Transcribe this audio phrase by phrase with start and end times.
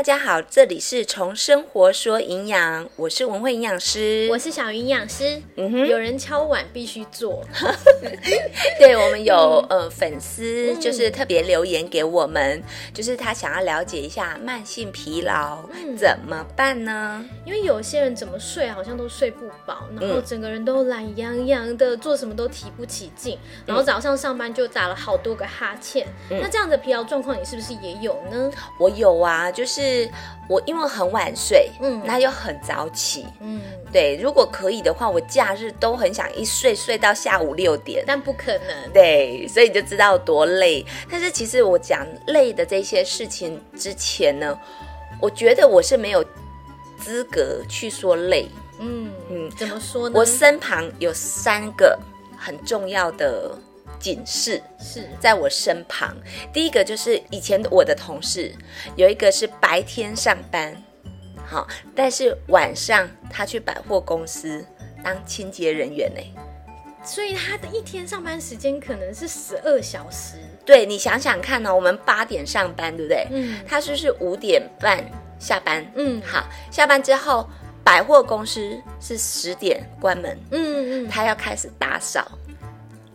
[0.00, 5.42] 大家好，这里是从生活说营养，我是文慧营养师，我是小营养师。
[5.56, 7.44] 嗯哼有人敲碗必须做，
[8.80, 12.62] 对我们有、呃粉丝就是特别留言给我们，
[12.94, 15.58] 就是他想要了解一下慢性疲劳、
[15.98, 17.22] 怎么办呢？
[17.44, 26.06] 因为有些人怎么睡好像都睡不饱，然嗯后整个人都懒洋洋的，做什么都提不起劲，然后早上上班就打了好多个哈欠。
[26.30, 28.50] 嗯那这样的疲劳状况，你是不是也有呢？
[28.78, 29.89] 我有啊，就是
[30.48, 33.60] 我因为很晚睡，嗯嗯，那又很早起，嗯，
[33.92, 38.02] 对，如果可以的话，我假日都很想一睡睡到下午六点。
[38.06, 38.92] 但不可能。
[38.92, 40.84] 对，所以你就知道多累。
[41.08, 44.58] 但是其实我讲累的这些事情之前呢，
[45.20, 46.24] 我觉得我是没有
[46.98, 48.48] 资格去说累。
[48.80, 50.18] 嗯嗯嗯，怎么说呢？
[50.18, 51.96] 我身旁有三个
[52.36, 53.56] 很重要的
[54.00, 56.16] 警示，是在我身旁。
[56.52, 58.52] 第一个就是以前我的同事，
[58.96, 60.74] 有一个是白天上班，
[61.46, 64.64] 好，但是晚上他去百货公司
[65.04, 66.20] 当清洁人员呢。
[67.04, 70.36] 所以他的一天上班时间可能是十二小时。
[70.66, 73.26] 对你想想看哦，我们八点上班，对不对？
[73.30, 75.02] 嗯他是不是五点半
[75.38, 75.84] 下班？
[75.96, 77.48] 嗯好，下班之后，
[77.82, 82.30] 百货公司是十点关门，嗯嗯他要开始打扫。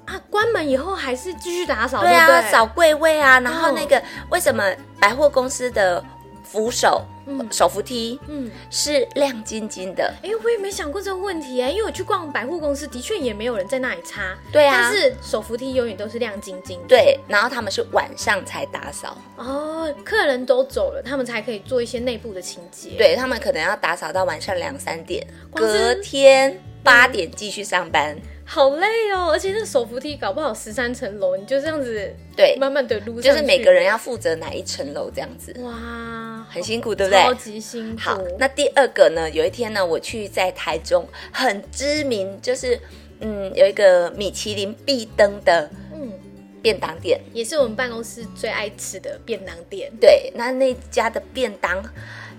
[0.06, 4.64] 啊，关门以后还是继续打扫，对啊，扫柜位啊，然后哦那个、为什么
[5.00, 6.03] 百货公司的
[6.44, 8.52] 扶手、嗯手扶梯嗯。
[8.70, 10.14] 是亮晶晶的？
[10.22, 14.36] 哎，我也没想过这个问题哎，因为我去逛百货公司，的确也没有人在那里擦。
[14.52, 16.88] 对啊但是手扶梯永远都是亮晶晶的。
[16.88, 28.16] 对，然后他们是晚上才打扫，哦，客人都走了，他们才可以做一些内部的清洁。，对他们可能要打扫到晚上两三点，隔天八点继续上班。
[28.48, 37.22] 好累哦，而且那手扶梯搞不好十三层楼，你就这样子对，慢慢的撸上，就是每个人要负责哪一层楼这样子，哇，很辛苦，对不对？
[37.23, 38.02] 超级辛苦。
[38.02, 39.28] 好，那第二个呢？
[39.32, 42.80] 有一天呢，我去在台中很知名，就是
[43.20, 46.14] 嗯，有一个米其林必登的嗯，
[46.61, 47.20] 便当店。
[47.34, 49.92] 也是我们办公室最爱吃的便当店。
[50.00, 51.84] 对，那那家的便当，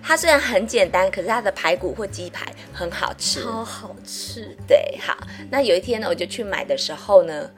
[0.07, 3.43] 它虽然很简单，可是它的排骨或鸡排很好吃。
[3.43, 5.17] 超好吃，对，好，
[5.51, 7.51] 那有一天呢，我就去买的时候呢，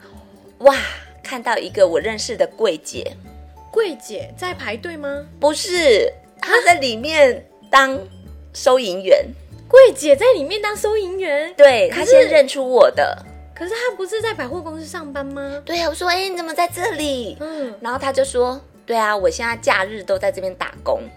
[0.59, 0.75] 哇，
[1.23, 3.15] 看到一个我认识的柜姐，
[3.71, 5.23] 柜姐在排队吗？
[5.39, 6.11] 不是，
[6.41, 7.99] 她在里面当
[8.51, 9.23] 收银员。
[9.67, 13.15] 柜姐在里面当收银员，对她是先认出我的，
[13.53, 15.61] 可是她不是在百货公司上班吗？
[15.63, 17.37] 对啊，我说，哎、你怎么在这里？
[17.39, 21.03] 嗯，然后她就说，对啊，我现在假日都在这边打工。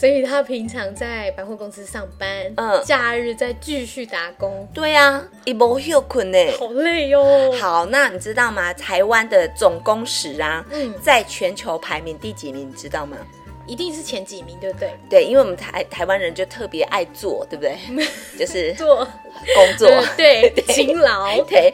[0.00, 6.38] 所以他平常在百货公司上班，嗯嗯，假日再继续打工，对啊，一波休困呢。
[6.58, 7.52] 好累哦。
[7.60, 8.72] 好，那你知道吗？
[8.72, 12.66] 台湾的总工时啊，嗯在全球排名第几名？
[12.66, 13.18] 你知道吗？
[13.66, 14.90] 一定是前几名，对不对？
[15.08, 17.76] 对，因为我们台台湾人就特别爱做，对不对？
[18.38, 19.06] 就是做
[19.54, 19.86] 工作。
[19.88, 21.72] 呃对 勤劳，对，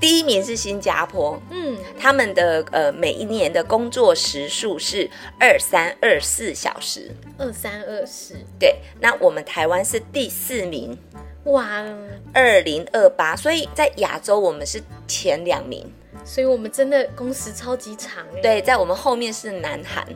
[0.00, 5.08] 第一名是新加坡，嗯，他们的呃每一年的工作时数是
[5.38, 7.10] 二三二四小时。
[7.38, 10.98] 二三二四，对，那我们台湾是第四名，
[11.44, 11.84] 哇，
[12.32, 15.90] 二零二八，所以在亚洲我们是前两名。
[16.24, 18.40] 所以我们真的工时超级长哎。
[18.42, 20.06] 对，在我们后面是南韩。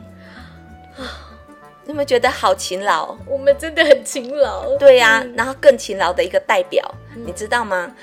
[1.85, 3.15] 你有没有觉得好勤劳？
[3.27, 4.77] 我们真的很勤劳。
[4.77, 6.83] 对呀、嗯然后更勤劳的一个代表，
[7.25, 7.93] 你知道吗？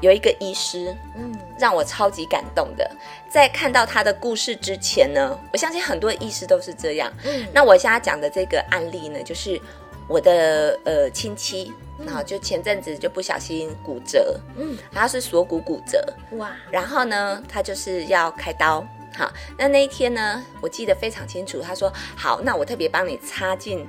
[0.00, 2.88] 有一个医师嗯让我超级感动的，
[3.30, 7.12] 在看到他的故事之前呢，我相信很多医师都是这样。
[7.24, 9.60] 嗯那我现在讲的这个案例呢，就是
[10.06, 11.72] 我的呃亲戚，
[12.04, 18.86] 然后就前阵子就不小心骨折，嗯，他是锁骨骨折，哇，然后呢，他就是要开刀。
[19.16, 21.62] 好，那那一天呢，我记得非常清楚。
[21.62, 23.86] 他说：“好，那我特别帮你插进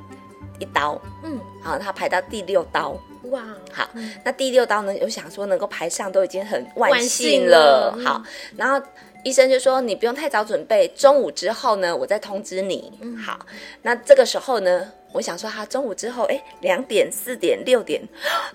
[0.57, 0.99] 一刀。
[1.23, 2.97] 嗯，”好，他排到第六刀。
[3.23, 3.43] 哇，
[3.73, 7.93] 好，嗯那第六刀呢，我想说能够排上都已经很万万幸幸了。
[8.05, 8.23] 好，
[8.55, 8.81] 然后
[9.25, 12.93] 医生就说你不用太早准备，中午之后呢，我再通知你。
[13.01, 13.45] 嗯好，
[13.81, 18.01] 那这个时候呢，我想说，他中午之后，哎，两点、四点、六点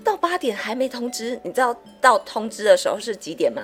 [0.02, 3.62] 到八点还没通知，你知道到通知的时候是几点吗？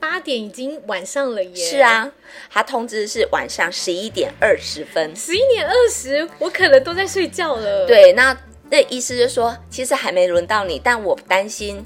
[0.00, 1.70] 八点已经晚上了耶。
[1.70, 2.10] 是，啊，
[2.50, 5.14] 他通知是晚上十一点二十分。
[5.14, 8.36] 十一点二十，我可能都在睡觉了。，对，那
[8.70, 11.84] 那意思就说，其实还没轮到你，但我担心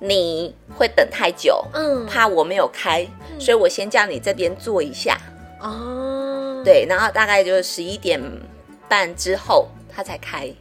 [0.00, 3.06] 你会等太久，嗯，怕我没有开，
[3.38, 5.18] 所以我先叫你这边坐一下。
[5.60, 8.20] 哦，，对，然后大概就是十一点
[8.88, 10.52] 半之后他才开。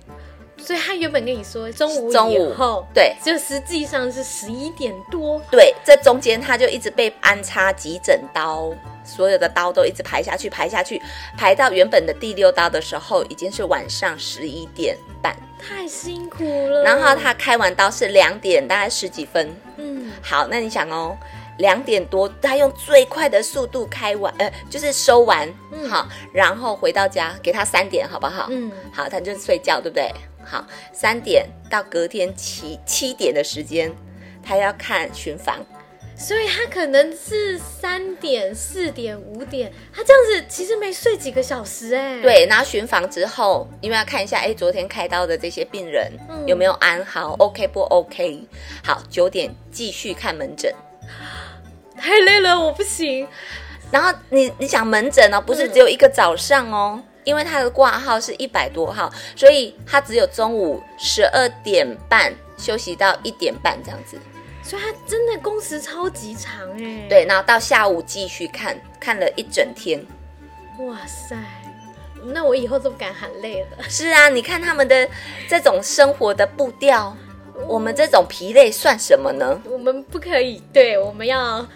[0.62, 5.42] 所以他原本跟你说中午中午后，对就实际上是十一点多。
[5.50, 8.72] 对，这中间他就一直被安插急诊刀，
[9.04, 11.02] 所有的刀都一直排下去，排下去，
[11.38, 15.36] 排到原本的第六刀的时候，已经是晚上十一点半。
[15.60, 16.84] 太辛苦了。
[16.84, 19.56] 然后他开完刀是两点，大概十几分。
[19.78, 21.16] 嗯，好，那你想哦，
[21.62, 28.48] 两点多，他用最快的速度开完，呃，就是收完，嗯好，然后回到家，给他三点，好不好？
[28.50, 30.12] 嗯，好，他就睡觉，对不对？
[30.44, 33.90] 好，三点到隔天七七点的时间，
[34.44, 35.63] 他要看巡房。
[36.18, 48.48] 所以他可能是三点、四点、五点，他这样子其实没睡几个小时哎。，对，然后巡房之后，因为要看一下，哎，昨天开刀的这些病人、嗯有没有安好，OK 不 OK？
[48.84, 50.72] 好，九点继续看门诊。
[52.01, 53.27] 太累了，我不行。
[53.92, 64.18] 然后你你想门诊哦，不是只有一个早上哦，因为他的挂号是一百多号，所以他只有中午十二点半休息到一点半这样子。
[64.63, 70.06] 所以他真的工时超级长哎。，对，然后到下午继续看，看了一整天。
[70.80, 71.36] 哇塞，
[72.24, 73.89] 那我以后都不敢喊累了。
[73.89, 75.07] 是啊，你看他们的
[75.50, 77.15] 这种生活的步调，
[77.68, 79.62] 我们这种疲累算什么呢？
[79.65, 81.68] 我们不可以，对，我们要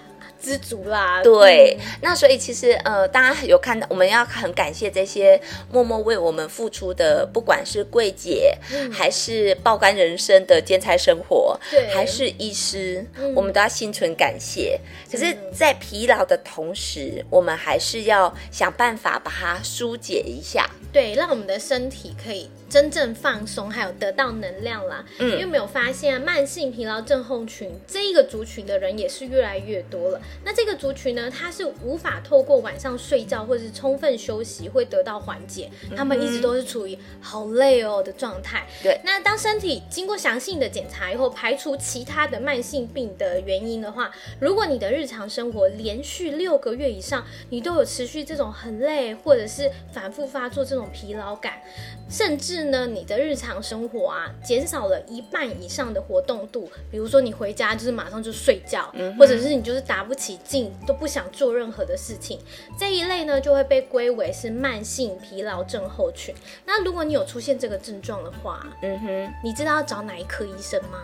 [0.46, 1.24] 知足啦。
[1.24, 14.80] 对嗯，那所以其实呃，大家有看到，我们要很感谢这些默默为我们付出的，不管是柜姐，嗯还是爆肝人生的兼差生活，对还是医师，嗯我们都要心存感谢。
[15.12, 20.70] 可是，在疲劳的同时，我们还是要想办法把它疏解一下。
[20.94, 25.06] 对，让我们的身体可以真正放松，还有得到能量啦。
[25.20, 30.22] 嗯因为没有发现慢性疲劳症候群这一个族群的人也是越来越多了。
[30.44, 38.66] 那这个族群呢，他是无法透过晚上睡觉或者是充分休息会得到缓解，他们一直都是处于好累哦的状态。
[38.82, 51.62] 对那当身体经过详细的检查以后，排除其他的慢性病的原因的话，如果你的日常生活连续六个月以上，你都有持续这种很累，或者是反复发作这种疲劳感，
[52.10, 62.40] 甚至呢，你的日常生活啊减少了一半以上的活动度，比如说你回家就是马上就睡觉，或者是你就是打不起劲，都不想做任何的事情，
[62.80, 66.34] 这一类呢就会被归为是慢性疲劳症候群。
[66.66, 71.00] 那如果你有出现这个症状的话，嗯哼，你知道要找哪一科医生吗？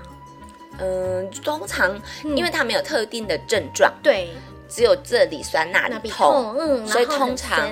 [0.80, 4.30] 嗯，通常因为它没有特定的症状，对，
[4.70, 7.70] 只有这里酸那那里里痛，嗯，所以通常。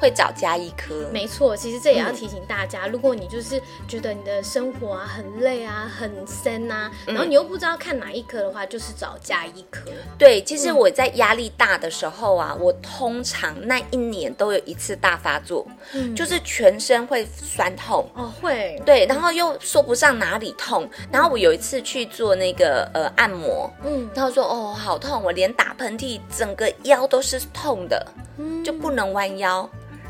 [0.00, 1.08] 会找加医科。
[1.12, 7.14] 没错，其实这也要嗯提醒大家，如果你就是觉得你的生活啊很累啊、很深啊，嗯。
[7.14, 9.90] 然后你又不知道看哪一科的话，就是找加医科。
[10.18, 10.76] 对，其实嗯。
[10.78, 16.14] 我在压力大的时候啊，我通常那一年都有一次大发作，嗯。
[16.14, 18.08] 就是全身会酸痛。
[18.14, 28.31] 哦，会，对，然后又说不上哪里痛，然后我有一次去做那个呃按摩，嗯，然后说哦好痛，我连打喷嚏整个腰都是痛的，嗯
[28.64, 29.68] 就不能弯腰。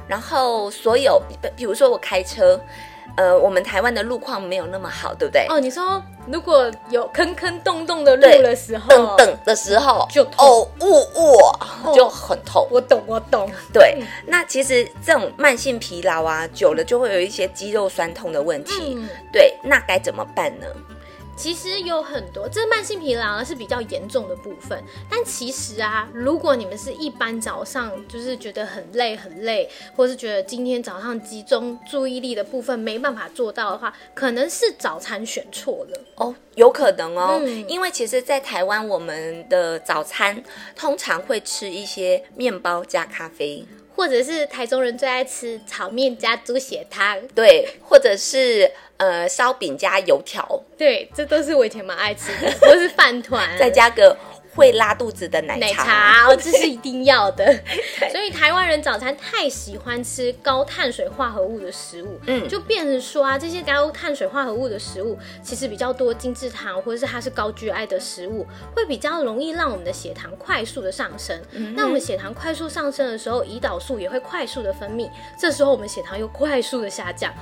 [0.09, 2.61] 然后所有比比如说我开车，
[3.17, 5.47] 呃，我们台湾的路况没有那么好，对不对？
[5.49, 12.67] 哦，你说如果有坑坑洞洞的路的时候，等等的时候就痛哦呜呜就很痛。
[12.71, 13.51] 我懂，我懂。
[13.73, 18.95] 对嗯，那其实这种慢性疲劳啊，久了就会有一些肌肉酸痛的问题。
[18.97, 20.67] 嗯，对，那该怎么办呢？
[21.43, 24.81] 其实有很多，这慢性疲劳呢是比较严重的部分。
[25.11, 36.01] 但其实啊，如果你们是一般早上就是觉得很累很累，或是觉得今天早上集中注意力的部分没办法做到的话，可能是早餐选错了。
[36.15, 40.41] 哦，有可能哦，因为其实，在台湾我们的早餐
[40.77, 54.17] 通常会吃一些面包加咖啡，或者是台中人最爱吃炒面加猪血汤，对，或者是呃烧饼加油条，对，这都是我以前蛮爱吃的，或是饭团， 再加个
[54.55, 55.85] 会拉肚子的奶奶茶。
[55.85, 57.45] 茶，哦， 这是一定要的。
[58.11, 71.41] 所以台湾人早餐太喜欢吃高碳水化合物的食物，嗯就变成说啊，这些高碳水化合物的食物其实比较多精制糖，或者是它是高 GI 的食物，会比较容易让我们的血糖快速的上升。
[71.75, 77.33] 那我们血糖快速上升的时候，胰岛素也会快速的分泌，这时候我们血糖又快速的下降。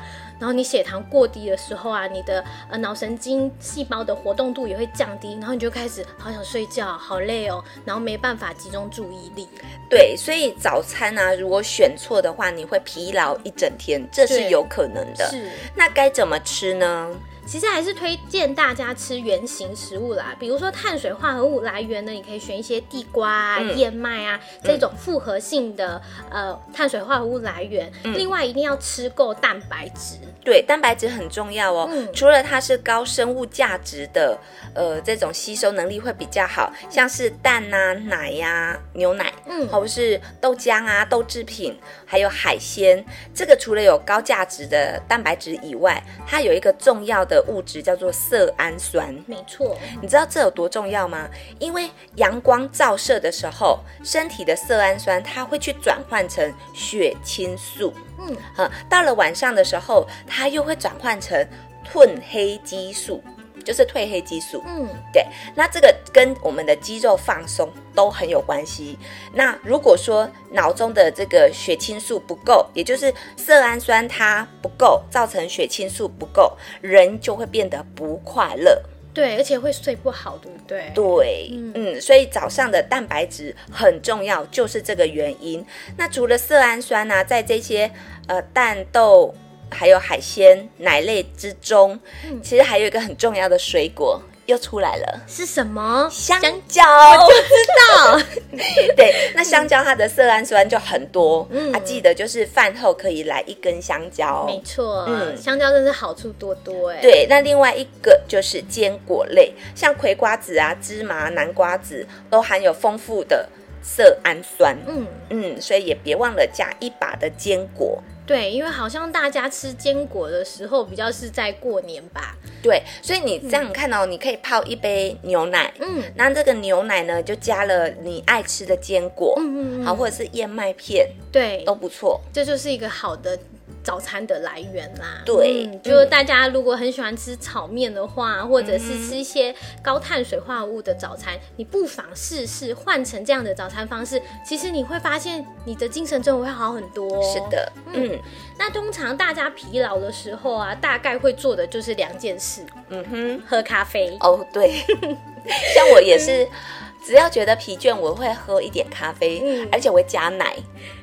[0.41, 9.47] 然后你血糖过低的时候啊，你的呃脑神经细胞的活动度也会降低，然后你就开始好想睡觉，好累哦，然后没办法集中注意力。
[9.89, 15.29] 对，所以早餐啊，如果选错的话，你会疲劳一整天，这是有可能的。
[15.31, 17.09] 是，那该怎么吃呢？
[17.51, 27.91] 其实还是推荐大家吃原形食物啦，比如说碳水化合物来源呢，你可以选一些地瓜啊、嗯燕麦啊这种复合性的呃碳水化合物来源。
[28.05, 30.17] 嗯另外，一定要吃够蛋白质。
[30.45, 31.89] 对，蛋白质很重要哦。
[31.91, 34.39] 嗯除了它是高生物价值的，
[34.73, 41.77] 呃，这种吸收能力会比较好，像是蛋啊、奶呀、牛奶，嗯或者是豆浆啊、豆制品，
[42.07, 43.05] 还有海鲜。
[43.35, 49.15] 这个除了有高价值的蛋白质以外，它有一个重要的物质叫做色氨酸。
[49.27, 51.29] 没错，你知道这有多重要吗？
[51.59, 57.93] 因为阳光照射的时候，身体的色氨酸它会去转换成血清素。
[58.19, 61.47] 嗯，啊，到了晚上的时候，它又会转换成
[61.91, 63.23] 褪黑激素，
[63.65, 64.63] 就是褪黑激素。
[64.67, 65.25] 嗯，对，
[65.55, 68.99] 那这个跟我们的肌肉放松都很有关系。
[69.33, 78.83] 那如果说脑中的这个血清素不够，也就是色氨酸它不够，造成血清素不够，人就会变得不快乐。
[79.13, 80.93] 对，而且会睡不好，对不对？
[80.95, 85.67] 对，嗯所以早上的蛋白质很重要，就是这个原因。
[85.97, 87.91] 那除了色氨酸呢、在这些
[88.29, 89.35] 呃蛋豆
[89.71, 91.99] 还有海鲜、奶类之中，
[92.43, 95.21] 其实还有一个很重要的水果又出来了。
[95.29, 96.09] 是什么？
[96.11, 98.21] 香香蕉，到。
[98.97, 113.49] 对，那香蕉它的色氨酸就很多，嗯啊，记得就是饭后可以来一根香蕉，没错，嗯香蕉真是好处多多哎。，对，那另外一个就是坚果类，像葵瓜子啊、芝麻、南瓜子都含有丰富的
[113.83, 114.77] 色氨酸。
[114.87, 118.03] 嗯，嗯，所以也别忘了加一把的坚果。
[118.31, 122.37] 对，因为好像大家吃坚果的时候，比较是在过年吧。
[122.63, 132.21] 对，所以你这样看哦，你可以泡一杯牛奶，嗯那这个牛奶呢就加了你爱吃的坚果，嗯嗯嗯好，或者是燕麦片对，都不错。
[132.33, 133.37] 这就是一个好的
[133.83, 135.23] 早餐的来源啦。
[135.25, 147.23] 对嗯，就是嗯大家如果很喜欢吃炒面的话，或者是吃一些高碳水化合物的早餐，你不妨试试换成这样的早餐方式，其实你会发现你的精神真的会好很多、哦。
[147.23, 147.41] 是。
[147.51, 148.19] 的，嗯
[148.59, 154.17] 那通常大家疲劳的时候啊，大概会做的就是两件事：嗯哼，喝咖啡。
[154.21, 154.71] 哦对，
[155.75, 156.47] 像我也是。
[157.05, 160.57] 只要觉得疲倦，我会喝一点咖啡，嗯而且我会加奶，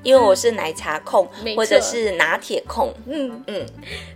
[0.04, 2.94] 因为我是奶茶控，或者是拿铁控。
[3.08, 3.66] 嗯，嗯，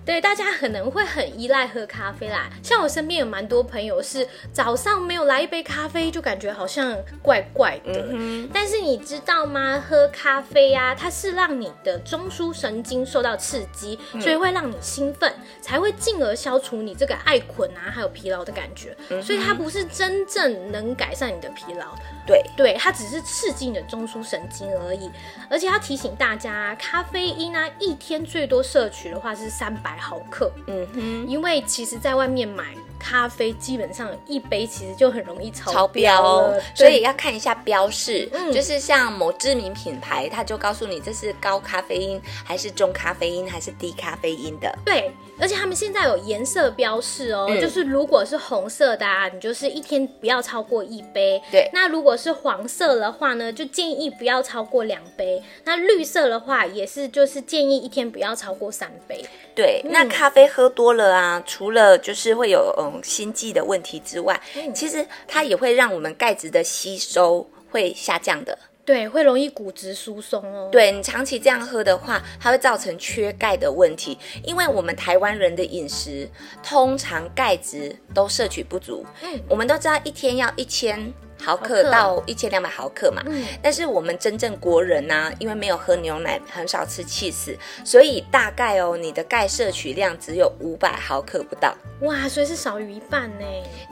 [0.05, 2.49] 对，大家可能会很依赖喝咖啡啦。
[2.63, 8.05] 像我身边有蛮多朋友是早上没有来一杯咖啡，就感觉好像怪怪的。
[8.11, 9.83] 嗯但是你知道吗？
[9.89, 18.95] 喝咖啡啊，它是让你的中枢神经受到刺激，嗯所以会让你兴奋，才会进而消除你这个爱困啊还有疲劳的感觉。
[19.09, 25.09] 嗯所以它不是真正能改善你的疲劳，对，对，它只是刺激你的中枢神经而已。
[25.49, 30.51] 而且要提醒大家，咖啡因啊，一天最多摄取的话是三百毫克。
[30.67, 44.71] 嗯哼，因为其实，在外面买咖啡，基本上一杯其实就很容易超超标所以要看一下标示，嗯就是像某知名品牌，它就告诉你这是高咖啡因还是中咖啡因还是低咖啡因的。
[44.85, 51.41] 对，而且他们现在有颜色标示哦，嗯就是如果是红色的啊，你就是一天不要超过一杯。
[51.51, 55.41] 对那如果是黄色的话呢，就建议不要超过两杯。
[55.63, 59.25] 那绿色的话，也是就是建议一天不要超过三杯。
[59.61, 68.57] 对，那咖啡喝多了啊，除了就是会有嗯心悸的问题之外，嗯其实它也会让我们钙质的吸收会下降的。
[68.83, 70.67] 对，会容易骨质疏松哦。
[70.71, 76.27] 对你长期这样喝的话，它会造成缺钙的问题，因为我们台湾人的饮食
[76.63, 79.05] 通常钙质都摄取不足。
[79.21, 83.45] 嗯我们都知道一天要一千毫克到一千两百毫克嘛，嗯。
[83.61, 91.75] 但是我们真正国人呢、因为没有喝牛奶，很少吃 cheese，所以大概哦，你的钙摄取量只有五百毫克不到。
[92.01, 93.45] 哇，所以是少于一半呢。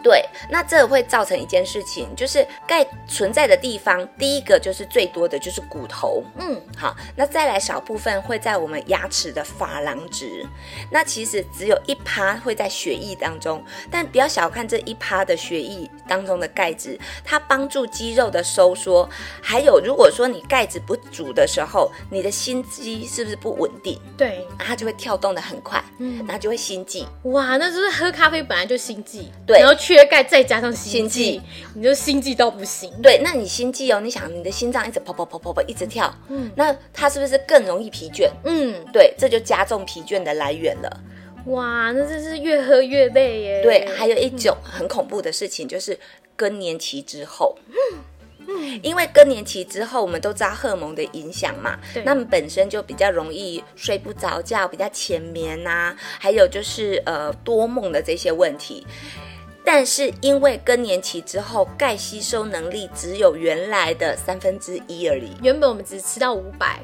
[0.03, 10.45] 对，那这会造成一件事情，就是钙存在的地方，第一个就是最多的就是骨头，嗯，好，那再来少部分会在我们牙齿的珐琅质，
[10.91, 19.07] 那其实只有一趴会在血液当中，但不要小看这一趴的血液当中的钙质，它帮助肌肉的收缩，
[19.41, 27.05] 还有如果说你钙质不足的时候，你的心肌是不是不稳定，对，它就会跳动的很快，嗯然后就会心悸。
[27.23, 31.41] 哇，那就是喝咖啡本来就心悸，对然后缺钙再加上心心悸悸，
[31.75, 32.91] 你就心悸到不行。
[33.01, 38.29] 对，那你心悸哦，你想你的心脏一直跑跑跑跑跑一直跳，嗯那它是不是更容易疲倦？
[38.43, 40.99] 嗯，对，这就加重疲倦的来源了。
[41.49, 43.61] 哇，那真是越喝越累耶。
[43.61, 45.97] 对，还有一种很恐怖的事情，就是
[46.35, 47.57] 更年期之后，
[48.47, 58.85] 嗯，因为更年期之后，我们都知道荷尔蒙的影响嘛，那么本身就比较容易睡不着觉，比较浅眠呐、还有就是呃多梦的这些问题。
[59.65, 65.31] 但是因为更年期之后，钙吸收能力只有原来的三分之一而已。
[65.43, 66.79] 原本我们只吃到五百，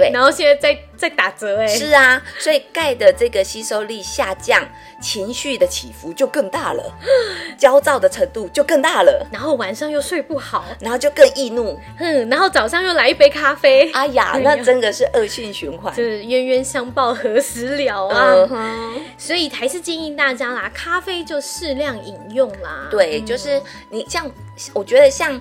[0.00, 4.66] 对，然后现在在在打折哎、是啊，所以钙的这个吸收力下降，
[5.00, 6.92] 情绪的起伏就更大了，
[7.58, 11.78] 焦躁的程度就更大了，然后晚上又睡不好，然后就更易怒。
[11.98, 15.94] 嗯，然后早上又来一杯咖啡，哎呀，那真的是恶性循环。
[15.94, 18.34] 就是冤冤相报何时了啊！
[18.50, 22.88] 嗯，所以还是建议大家啦，咖啡就适量饮用啦。
[22.90, 24.30] 对，嗯就是你像，
[24.74, 25.40] 我觉得像，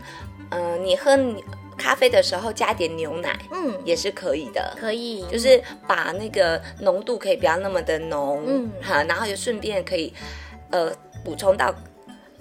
[0.49, 1.15] 呃，你喝
[1.79, 4.75] 咖啡的时候加点牛奶嗯，也是可以的。
[4.79, 10.13] 可以，就是把那个浓度可以不要那么的浓，嗯哈，然后就顺便可以，
[10.69, 10.91] 呃，
[11.23, 11.73] 补充到，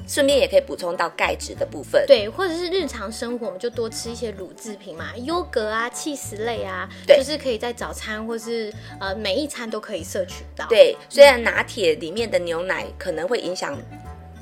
[0.07, 2.05] 顺便也可以补充到钙质的部分。
[2.07, 10.67] 对，或者是日常生活，我们就多吃一些乳制品嘛，优格啊、气食类啊，对就是可以在早餐或是呃每一餐都可以摄取到。
[10.69, 13.79] 对，虽然拿铁里面的牛奶可能会影响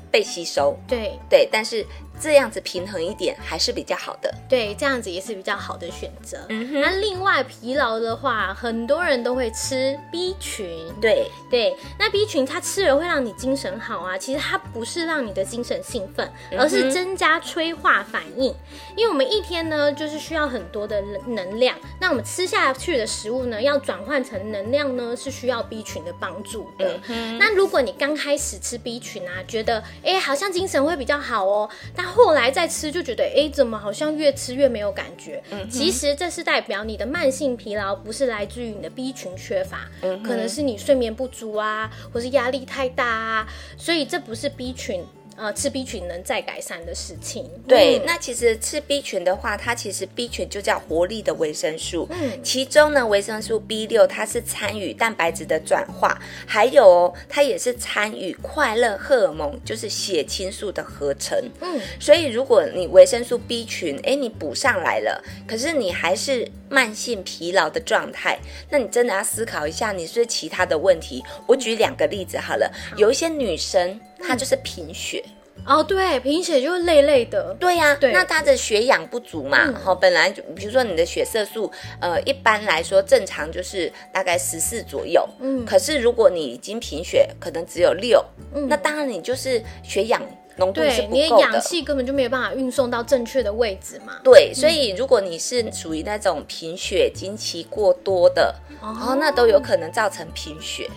[0.09, 1.85] 被吸收，对对，但是
[2.19, 4.33] 这样子平衡一点还是比较好的。
[4.49, 6.37] 对，这样子也是比较好的选择。
[6.49, 10.67] 嗯哼，那另外疲劳的话，很多人都会吃 B 群。
[11.01, 18.53] 对，对，那 B 群它吃了会让你精神好啊，其实它不是让你的精神兴奋，嗯而是增加催化反应。
[18.95, 26.99] 因为我们一天呢，就是需要很多的能能量，那我们吃下去的食物呢，要转换成能量呢，是需要 B 群的帮助的。
[27.09, 35.41] 嗯那如果你刚开始吃 B 群啊，觉得哎、诶好像精神会比较好哦，但后来再吃就觉得哎、诶怎么好像越吃越没有感觉？
[35.51, 43.47] 嗯其实这是代表你的慢性疲劳不是来自于你的 B 群缺乏，嗯可能是你睡眠不足啊，或是压力太大啊，
[43.77, 45.03] 所以这不是 B 群。
[45.37, 52.07] 呃，吃 B 群能再改善的事情，对，嗯那其实吃 B 群的话，它其实 B 群就叫活力的维生素。
[52.09, 61.37] 嗯其中呢，维生素 B 六它是参与蛋白质的转化，还有哦，它也是参与快乐荷尔蒙，就是血清素的合成。
[61.61, 68.39] 嗯，所以如果你维生素 B 群，哎，你补上来了，可是你还是慢性疲劳的状态，
[68.71, 71.23] 那你真的要思考一下，你是其他的问题？
[71.45, 75.23] 我举两个例子好了，有一些女生她就是贫血。
[75.65, 81.69] 哦，对，贫血就是累累的，对呀、对那它的血氧不足嘛，嗯哈、本来就比如说你的血色素，
[81.99, 90.21] 呃，一般来说正常就是大概十四左右，嗯可是如果你已经贫血，可能只有六、嗯那当然你就是血氧
[90.57, 94.13] 浓度是不够的你的氧气根本就没有办法运送到正确的位置嘛。
[94.23, 100.87] 对，所以如果你是属于那种贫血、经期过多的，哦，那都有可能造成贫血。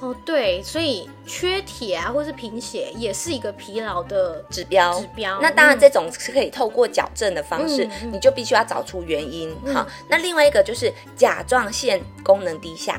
[0.00, 5.40] 哦，对，所以缺铁啊，或是贫血也是一个疲劳的指标，指标。
[5.42, 5.80] 那当然，嗯。
[5.80, 9.52] 这种是可以透过矫正的方式，你就必须要找出原因。
[9.64, 9.74] 嗯。
[9.74, 12.96] 好，那另外一个就是甲状腺功能低下。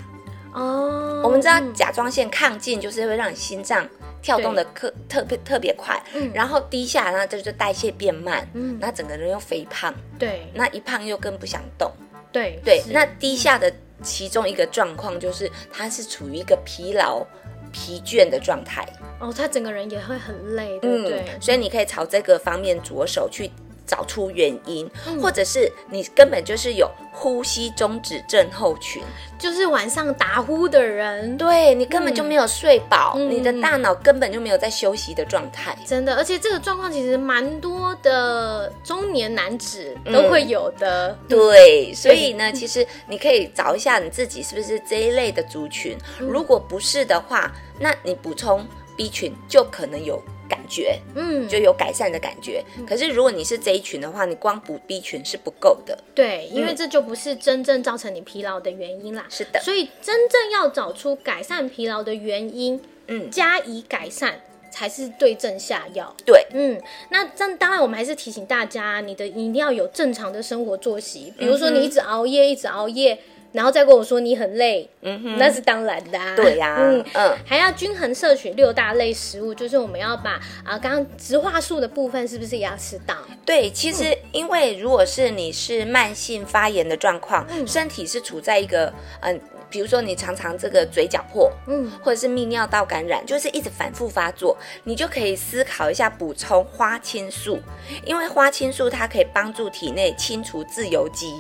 [0.54, 1.22] 哦。
[1.24, 1.74] 我们知道嗯。
[1.74, 3.88] 甲状腺亢进就是会让你心脏
[4.22, 6.30] 跳动的特特别特别快，嗯。
[6.34, 8.78] 然后低下，那这就是代谢变慢，嗯。
[8.82, 10.52] 那整个人又肥胖，对。
[10.54, 11.90] 那一胖又更不想动。
[12.30, 12.58] 对。
[12.58, 17.26] 是，对那低下的其中一个状况就是他是处于一个疲劳。
[17.72, 18.84] 疲倦的状态，
[19.20, 21.24] 哦，他整个人也会很累，对不对？
[21.40, 23.52] 所以你可以朝这个方面着手去
[23.90, 29.02] 找出原因，嗯或者是你根本就是有呼吸中止症候群，
[29.40, 35.76] 就是晚上打呼的人，对你根本就没有睡饱，嗯你的大脑根本就没有在休息的状态。
[35.86, 41.18] 真的，而且这个状况其实蛮多的中年男子都会有的。
[41.28, 45.98] 对，所以呢，其实你可以找一下你自己是不是这一类的族群。
[46.20, 48.64] 嗯如果不是的话，那你补充
[48.96, 52.62] B 群就可能有感觉，嗯，就有改善的感觉。
[52.86, 55.98] 可是如果你是这一群的话，你光补 B 群是不够的。
[56.14, 59.26] 对，因为这就不是真正造成你疲劳的原因啦。
[59.30, 66.14] 是的，所以真正要找出改善疲劳的原因，嗯，加以改善，才是对症下药。
[66.26, 73.20] 对，嗯，那这当然，我们还是提醒大家，你的你一定要有正常的生活作息，比如说你一直熬夜，一直熬夜，
[73.52, 76.36] 然后再跟我说你很累，嗯哼，那是当然的、啊。
[76.36, 77.04] 对呀、 嗯。
[77.14, 83.16] 嗯还要均衡摄取六大类食物，就是我们要把啊，刚刚植化素的部分是不是也要吃到？
[83.46, 97.60] 对，其实因为如果是你是慢性发炎的状况，嗯身体是处在一个嗯、比如说你常常这个嘴角破，嗯，或者是泌尿道感染，就是一直反复发作，你就可以思考一下补充花青素，
[98.06, 101.34] 因为花青素它可以帮助体内清除自由基。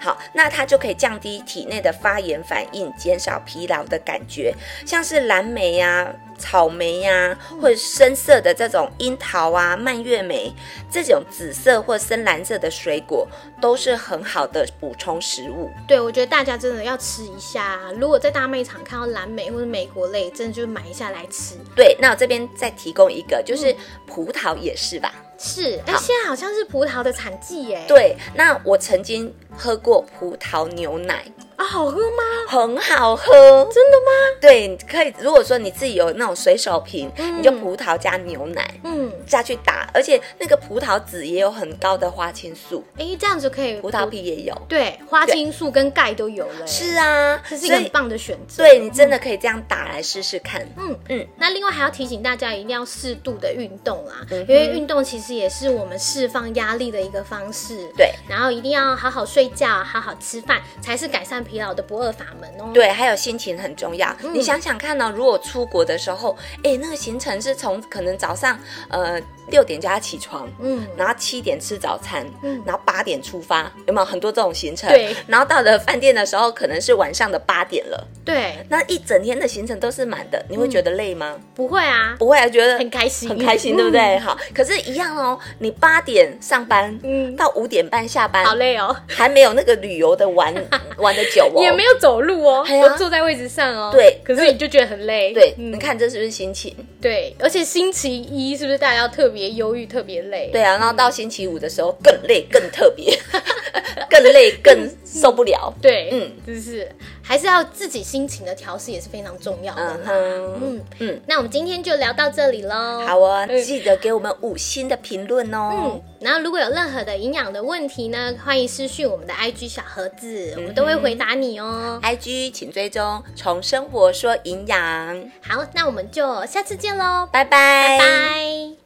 [0.00, 4.54] 好，那它就可以降低体内的发炎反应，减少疲劳的感觉。
[4.86, 10.52] 像是蓝莓呀、草莓呀，或者深色的这种樱桃啊、蔓越莓，
[10.90, 13.26] 这种紫色或深蓝色的水果，
[13.60, 15.68] 都是很好的补充食物。
[15.86, 17.80] 对，我觉得大家真的要吃一下。
[17.96, 21.56] 如果在大卖场看到蓝莓或者美国类，真的就买一下来吃。
[21.74, 23.74] 对，那我这边再提供一个，就是
[24.06, 25.12] 葡萄也是吧？
[25.38, 27.84] 是，哎，现在好像是葡萄的产季耶。
[27.86, 31.24] 对，那我曾经喝过葡萄牛奶。
[31.58, 32.22] 啊，好喝吗？
[32.46, 33.32] 很好喝，
[33.72, 34.38] 真的吗？
[34.40, 35.12] 对，可以。
[35.18, 43.80] 如果说你自己有那种随手瓶，你就葡萄加牛奶，嗯，下去打，而且那个葡萄籽也有很高的花青素，哎，这样子可以。
[43.80, 46.66] 葡萄皮也有，对，花青素跟钙都有了。
[46.66, 48.62] 是啊，这是一个很棒的选择。
[48.62, 50.64] 对你真的可以这样打来试试看。
[50.76, 51.26] 嗯嗯。
[51.36, 57.88] 那另外还要提醒大家，一定要适度的运动啊，因为运动其实也是我们释放压力的一个方式。
[57.96, 62.70] 对，然后一定要好好睡觉，好好吃饭，才是改善疲劳的不二法门哦。
[62.74, 64.14] 对，还有心情很重要。
[64.34, 68.58] 你想想看呢，如果出国的时候，哎，那个行程是从可能早上
[68.90, 74.88] 呃六点叫他起床，嗯，然后七点吃早餐，嗯，然后八点出发，有没有很多这种行程？
[74.90, 75.14] 对。
[75.26, 78.06] 然后到了饭店的时候，可能是晚上的八点了。
[78.24, 78.54] 对。
[78.68, 81.36] 那一整天的行程都是满的，你会觉得累吗？
[81.54, 84.18] 不会啊，不会啊，觉得很开心，很开心，对不对？
[84.18, 90.54] 好，可是，一样哦，你八点上班，嗯，到五点半下班，好累哦，还没有那个旅游的玩
[90.98, 93.90] 玩的久哦，也没有走路哦，都坐在位置上哦。
[93.92, 95.32] 对，可是你就觉得很累。
[95.32, 96.74] 对，你看这是不是心情？
[97.00, 100.50] 对，而且星期一是不是大家要特别忧郁、特别累？
[100.52, 103.18] 对啊，然后到星期五的时候更累、更特别、
[104.10, 105.72] 更累、更受不了。
[105.80, 106.90] 对，嗯，就是
[107.22, 110.00] 还是要自己心情的调试也是非常重要的。
[110.06, 113.04] 嗯嗯，那我们今天就聊到这里喽。
[113.06, 115.70] 好哦，记得给我们五星的评论哦。
[115.72, 122.00] 嗯，然后如果有任何的营养的问题呢，欢迎私讯我们的 IG 小盒子，我们都会回答你哦。
[122.02, 125.30] IG 请追踪，从生活说营养。
[125.42, 128.78] 好，那我们就下次见喽，拜拜，拜拜。